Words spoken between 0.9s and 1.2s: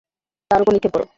কর।